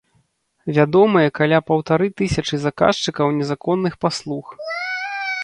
[0.77, 4.45] Вядомыя каля паўтары тысячы заказчыкаў незаконных паслуг.